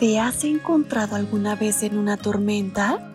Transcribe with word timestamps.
¿Te 0.00 0.18
has 0.18 0.44
encontrado 0.44 1.14
alguna 1.14 1.56
vez 1.56 1.82
en 1.82 1.98
una 1.98 2.16
tormenta? 2.16 3.12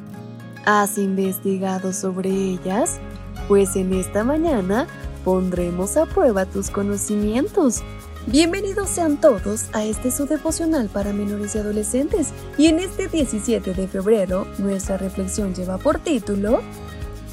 ¿Has 0.65 0.99
investigado 0.99 1.91
sobre 1.91 2.29
ellas? 2.29 2.99
Pues 3.47 3.75
en 3.75 3.91
esta 3.91 4.23
mañana 4.23 4.85
pondremos 5.23 5.97
a 5.97 6.05
prueba 6.05 6.45
tus 6.45 6.69
conocimientos. 6.69 7.81
Bienvenidos 8.27 8.87
sean 8.87 9.19
todos 9.19 9.65
a 9.73 9.83
este 9.83 10.11
su 10.11 10.27
devocional 10.27 10.89
para 10.89 11.11
menores 11.11 11.55
y 11.55 11.57
adolescentes. 11.57 12.33
Y 12.55 12.67
en 12.67 12.77
este 12.77 13.07
17 13.07 13.73
de 13.73 13.87
febrero, 13.87 14.45
nuestra 14.59 14.97
reflexión 14.97 15.55
lleva 15.55 15.79
por 15.79 15.97
título 15.97 16.59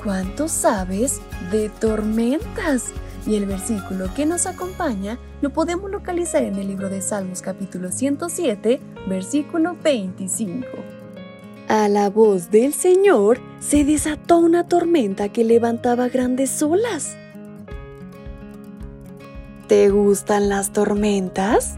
¿Cuánto 0.03 0.49
sabes 0.49 1.21
de 1.51 1.69
tormentas? 1.69 2.87
Y 3.27 3.37
el 3.37 3.45
versículo 3.45 4.13
que 4.15 4.25
nos 4.25 4.47
acompaña 4.47 5.19
lo 5.43 5.51
podemos 5.51 5.91
localizar 5.91 6.43
en 6.43 6.57
el 6.57 6.69
libro 6.69 6.89
de 6.89 7.03
Salmos 7.03 7.43
capítulo 7.43 7.93
107, 7.93 8.81
versículo 9.07 9.77
25. 9.83 10.67
A 11.69 11.89
la 11.89 12.11
voz 12.11 12.51
del 12.51 12.75
Señor 12.75 13.41
se 13.61 13.85
desató 13.85 14.39
una 14.39 14.69
tormenta 14.69 15.31
que 15.31 15.45
levantaba 15.45 16.09
grandes 16.09 16.63
olas. 16.63 17.17
¿Te 19.69 19.89
gustan 19.89 20.49
las 20.49 20.73
tormentas? 20.73 21.77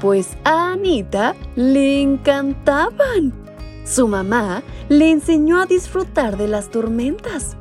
Pues 0.00 0.36
a 0.44 0.72
Anita 0.72 1.34
le 1.56 2.02
encantaban. 2.02 3.32
Su 3.84 4.06
mamá 4.06 4.62
le 4.88 5.10
enseñó 5.10 5.60
a 5.60 5.66
disfrutar 5.66 6.36
de 6.36 6.46
las 6.46 6.70
tormentas. 6.70 7.56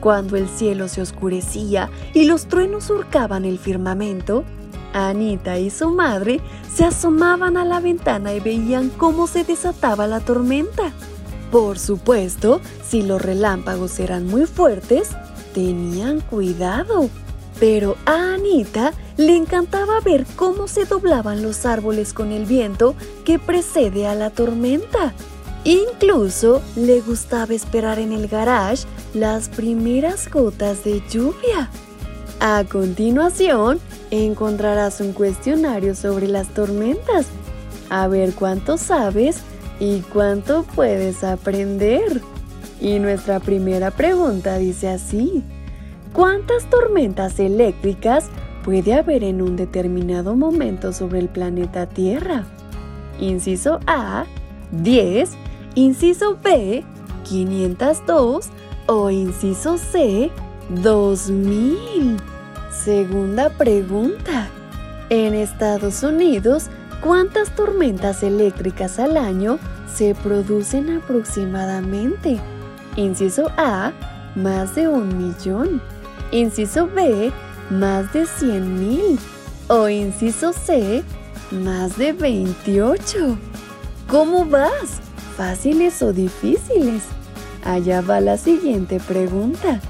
Cuando 0.00 0.36
el 0.36 0.48
cielo 0.48 0.88
se 0.88 1.02
oscurecía 1.02 1.90
y 2.14 2.24
los 2.24 2.46
truenos 2.46 2.84
surcaban 2.84 3.44
el 3.44 3.58
firmamento, 3.58 4.44
Anita 4.92 5.58
y 5.58 5.70
su 5.70 5.90
madre 5.90 6.40
se 6.72 6.84
asomaban 6.84 7.56
a 7.56 7.64
la 7.64 7.80
ventana 7.80 8.34
y 8.34 8.40
veían 8.40 8.90
cómo 8.90 9.26
se 9.26 9.44
desataba 9.44 10.06
la 10.06 10.20
tormenta. 10.20 10.92
Por 11.50 11.78
supuesto, 11.78 12.60
si 12.86 13.02
los 13.02 13.20
relámpagos 13.20 13.98
eran 13.98 14.26
muy 14.26 14.46
fuertes, 14.46 15.10
tenían 15.52 16.20
cuidado. 16.20 17.10
Pero 17.58 17.96
a 18.06 18.34
Anita 18.34 18.92
le 19.16 19.36
encantaba 19.36 20.00
ver 20.00 20.24
cómo 20.36 20.68
se 20.68 20.86
doblaban 20.86 21.42
los 21.42 21.66
árboles 21.66 22.14
con 22.14 22.32
el 22.32 22.46
viento 22.46 22.94
que 23.24 23.38
precede 23.38 24.06
a 24.06 24.14
la 24.14 24.30
tormenta. 24.30 25.12
Incluso 25.64 26.62
le 26.74 27.02
gustaba 27.02 27.52
esperar 27.52 27.98
en 27.98 28.12
el 28.12 28.28
garage 28.28 28.86
las 29.12 29.50
primeras 29.50 30.30
gotas 30.30 30.84
de 30.84 31.02
lluvia. 31.10 31.68
A 32.40 32.64
continuación, 32.64 33.78
encontrarás 34.10 35.00
un 35.00 35.12
cuestionario 35.12 35.94
sobre 35.94 36.28
las 36.28 36.48
tormentas. 36.48 37.26
A 37.88 38.08
ver 38.08 38.34
cuánto 38.34 38.78
sabes 38.78 39.38
y 39.78 40.00
cuánto 40.12 40.62
puedes 40.62 41.24
aprender. 41.24 42.20
Y 42.80 42.98
nuestra 42.98 43.40
primera 43.40 43.90
pregunta 43.90 44.56
dice 44.58 44.88
así. 44.88 45.42
¿Cuántas 46.12 46.68
tormentas 46.70 47.38
eléctricas 47.38 48.26
puede 48.64 48.94
haber 48.94 49.22
en 49.24 49.42
un 49.42 49.56
determinado 49.56 50.34
momento 50.34 50.92
sobre 50.92 51.20
el 51.20 51.28
planeta 51.28 51.86
Tierra? 51.86 52.44
Inciso 53.20 53.80
A, 53.86 54.24
10 54.72 55.30
Inciso 55.74 56.36
B, 56.42 56.84
502 57.24 58.48
o 58.86 59.10
inciso 59.10 59.78
C, 59.78 60.30
2000. 60.70 62.16
Segunda 62.70 63.50
pregunta. 63.50 64.48
En 65.08 65.34
Estados 65.34 66.02
Unidos, 66.02 66.66
¿cuántas 67.02 67.54
tormentas 67.54 68.22
eléctricas 68.22 68.98
al 68.98 69.16
año 69.16 69.58
se 69.92 70.14
producen 70.14 70.96
aproximadamente? 70.96 72.40
Inciso 72.96 73.50
A, 73.56 73.92
más 74.34 74.74
de 74.74 74.88
un 74.88 75.18
millón. 75.18 75.82
Inciso 76.30 76.86
B, 76.86 77.32
más 77.70 78.12
de 78.12 78.26
100 78.26 78.78
mil. 78.78 79.18
O 79.68 79.88
inciso 79.88 80.52
C, 80.52 81.02
más 81.50 81.96
de 81.96 82.12
28. 82.12 83.38
¿Cómo 84.08 84.44
vas? 84.44 85.00
fáciles 85.40 86.02
o 86.02 86.12
difíciles? 86.12 87.02
Allá 87.64 88.02
va 88.02 88.20
la 88.20 88.36
siguiente 88.36 89.00
pregunta. 89.00 89.80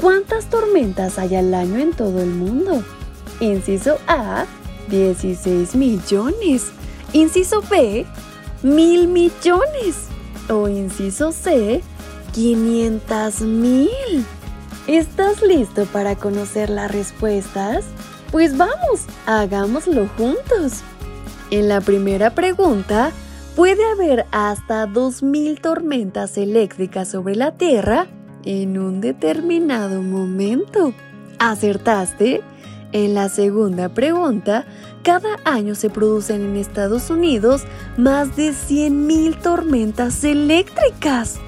¿Cuántas 0.00 0.46
tormentas 0.46 1.18
hay 1.18 1.36
al 1.36 1.54
año 1.54 1.78
en 1.78 1.92
todo 1.92 2.20
el 2.20 2.30
mundo? 2.30 2.82
Inciso 3.40 3.98
A, 4.06 4.46
16 4.88 5.74
millones. 5.74 6.70
Inciso 7.12 7.62
B, 7.70 8.06
mil 8.62 9.08
millones. 9.08 10.08
O 10.48 10.68
inciso 10.68 11.32
C, 11.32 11.82
500 12.32 13.40
mil. 13.42 14.24
¿Estás 14.86 15.42
listo 15.42 15.84
para 15.86 16.14
conocer 16.14 16.70
las 16.70 16.90
respuestas? 16.90 17.84
Pues 18.30 18.56
vamos, 18.56 19.06
hagámoslo 19.26 20.08
juntos. 20.16 20.82
En 21.50 21.68
la 21.68 21.80
primera 21.80 22.34
pregunta, 22.34 23.12
Puede 23.56 23.90
haber 23.90 24.26
hasta 24.32 24.86
2.000 24.86 25.62
tormentas 25.62 26.36
eléctricas 26.36 27.08
sobre 27.08 27.36
la 27.36 27.52
Tierra 27.52 28.06
en 28.46 28.78
un 28.78 29.00
determinado 29.02 30.00
momento. 30.00 30.94
¿Acertaste? 31.38 32.40
En 32.92 33.14
la 33.14 33.28
segunda 33.28 33.90
pregunta, 33.90 34.64
cada 35.02 35.36
año 35.44 35.74
se 35.74 35.90
producen 35.90 36.42
en 36.42 36.56
Estados 36.56 37.10
Unidos 37.10 37.64
más 37.98 38.36
de 38.36 38.50
100.000 38.50 39.42
tormentas 39.42 40.24
eléctricas. 40.24 41.38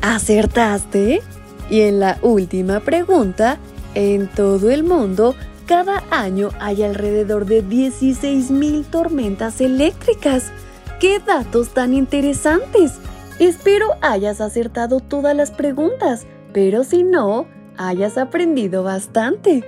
¿Acertaste? 0.00 1.20
Y 1.68 1.80
en 1.80 2.00
la 2.00 2.18
última 2.22 2.80
pregunta, 2.80 3.58
en 3.94 4.28
todo 4.28 4.70
el 4.70 4.84
mundo, 4.84 5.34
cada 5.66 6.04
año 6.10 6.50
hay 6.60 6.82
alrededor 6.82 7.46
de 7.46 7.64
16.000 7.64 8.84
tormentas 8.84 9.60
eléctricas. 9.60 10.52
¡Qué 11.00 11.18
datos 11.18 11.70
tan 11.70 11.92
interesantes! 11.94 12.92
Espero 13.38 13.88
hayas 14.00 14.40
acertado 14.40 15.00
todas 15.00 15.34
las 15.34 15.50
preguntas, 15.50 16.26
pero 16.54 16.84
si 16.84 17.02
no, 17.02 17.46
hayas 17.76 18.16
aprendido 18.16 18.82
bastante. 18.82 19.62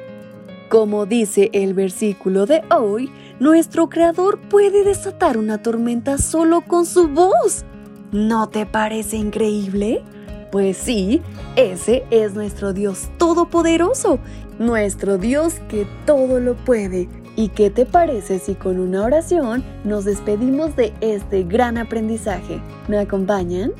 Como 0.70 1.04
dice 1.04 1.50
el 1.52 1.74
versículo 1.74 2.46
de 2.46 2.62
hoy, 2.74 3.10
nuestro 3.40 3.90
Creador 3.90 4.40
puede 4.48 4.84
desatar 4.84 5.36
una 5.36 5.62
tormenta 5.62 6.16
solo 6.16 6.62
con 6.62 6.86
su 6.86 7.08
voz. 7.08 7.66
¿No 8.12 8.48
te 8.48 8.64
parece 8.64 9.16
increíble? 9.16 10.02
Pues 10.50 10.78
sí, 10.78 11.20
ese 11.56 12.04
es 12.10 12.34
nuestro 12.34 12.72
Dios 12.72 13.10
Todopoderoso, 13.18 14.20
nuestro 14.58 15.18
Dios 15.18 15.54
que 15.68 15.86
todo 16.06 16.40
lo 16.40 16.54
puede, 16.54 17.08
¿Y 17.38 17.48
qué 17.48 17.68
te 17.68 17.84
parece 17.84 18.38
si 18.38 18.54
con 18.54 18.80
una 18.80 19.04
oración 19.04 19.62
nos 19.84 20.06
despedimos 20.06 20.74
de 20.74 20.94
este 21.02 21.42
gran 21.42 21.76
aprendizaje? 21.76 22.62
¿Me 22.88 22.98
acompañan? 22.98 23.72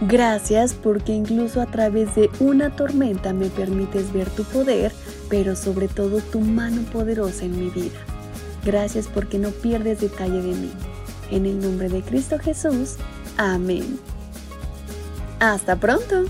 Gracias 0.00 0.74
porque 0.74 1.12
incluso 1.12 1.60
a 1.60 1.66
través 1.66 2.14
de 2.14 2.30
una 2.38 2.74
tormenta 2.76 3.32
me 3.32 3.48
permites 3.48 4.12
ver 4.12 4.30
tu 4.30 4.44
poder, 4.44 4.92
pero 5.28 5.56
sobre 5.56 5.88
todo 5.88 6.20
tu 6.20 6.40
mano 6.40 6.82
poderosa 6.92 7.44
en 7.44 7.58
mi 7.58 7.70
vida. 7.70 7.98
Gracias 8.64 9.08
porque 9.08 9.38
no 9.38 9.50
pierdes 9.50 10.00
detalle 10.00 10.40
de 10.40 10.54
mí. 10.54 10.70
En 11.30 11.46
el 11.46 11.60
nombre 11.60 11.88
de 11.88 12.02
Cristo 12.02 12.38
Jesús. 12.38 12.96
Amén. 13.36 13.98
Hasta 15.40 15.76
pronto. 15.76 16.24